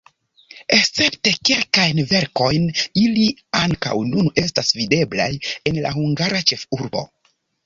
[0.75, 2.65] Escepte kelkajn verkojn
[3.01, 3.27] ili
[3.61, 5.29] ankaŭ nun estas videblaj
[5.71, 7.07] en la hungara ĉefurbo.